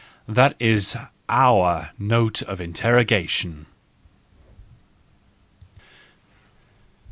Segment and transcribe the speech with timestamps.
[0.27, 0.97] This is
[1.29, 3.67] our note of interro¬ gation.